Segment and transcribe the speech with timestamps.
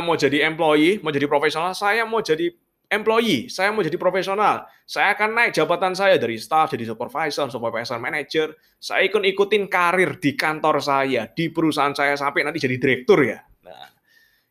[0.00, 2.48] mau jadi employee, mau jadi profesional, saya mau jadi
[2.92, 4.68] employee, saya mau jadi profesional.
[4.84, 8.52] Saya akan naik jabatan saya dari staff jadi supervisor, supervisor manager.
[8.76, 13.40] Saya ikut ikutin karir di kantor saya, di perusahaan saya sampai nanti jadi direktur ya.
[13.64, 13.88] Nah,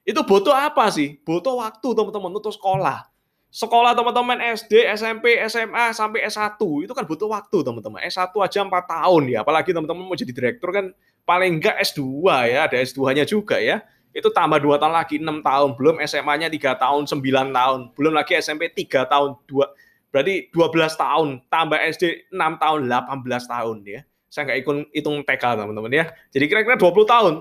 [0.02, 1.22] itu butuh apa sih?
[1.22, 3.06] Butuh waktu teman-teman untuk sekolah.
[3.52, 8.00] Sekolah teman-teman SD, SMP, SMA sampai S1 itu kan butuh waktu teman-teman.
[8.08, 10.96] S1 aja 4 tahun ya, apalagi teman-teman mau jadi direktur kan
[11.28, 15.80] paling enggak S2 ya, ada S2-nya juga ya itu tambah dua tahun lagi enam tahun.
[15.80, 17.80] Belum SMA-nya tiga tahun sembilan tahun.
[17.96, 19.72] Belum lagi SMP tiga tahun dua
[20.12, 21.28] berarti 12 tahun.
[21.48, 24.02] Tambah SD 6 tahun 18 tahun ya.
[24.28, 26.06] Saya nggak ikut hitung TK teman-teman ya.
[26.32, 27.34] Jadi kira-kira 20 tahun.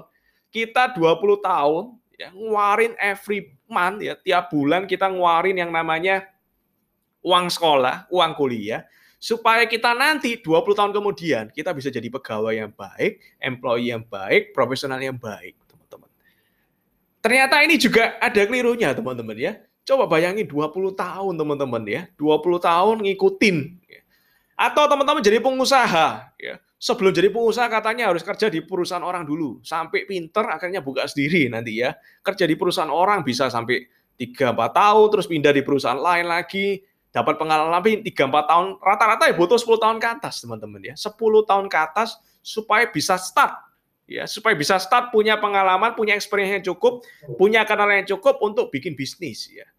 [0.51, 1.85] Kita 20 tahun
[2.19, 4.15] ya ngeluarin every month ya.
[4.19, 6.27] Tiap bulan kita ngeluarin yang namanya
[7.27, 8.87] uang sekolah uang kuliah.
[9.21, 14.57] Supaya kita nanti 20 tahun kemudian kita bisa jadi pegawai yang baik, employee yang baik,
[14.57, 15.61] profesional yang baik.
[17.21, 19.53] Ternyata ini juga ada kelirunya teman-teman ya.
[19.85, 22.03] Coba bayangin 20 tahun teman-teman ya.
[22.17, 23.57] 20 tahun ngikutin.
[24.57, 26.37] Atau teman-teman jadi pengusaha.
[26.37, 29.61] ya Sebelum jadi pengusaha katanya harus kerja di perusahaan orang dulu.
[29.61, 31.93] Sampai pinter akhirnya buka sendiri nanti ya.
[32.25, 33.85] Kerja di perusahaan orang bisa sampai
[34.17, 35.07] 3-4 tahun.
[35.13, 36.81] Terus pindah di perusahaan lain lagi.
[37.13, 38.67] Dapat pengalaman lebih 3-4 tahun.
[38.81, 40.95] Rata-rata ya butuh 10 tahun ke atas teman-teman ya.
[40.97, 43.70] 10 tahun ke atas supaya bisa start
[44.11, 47.07] ya supaya bisa start punya pengalaman, punya experience yang cukup,
[47.39, 49.71] punya kenalan yang cukup untuk bikin bisnis ya.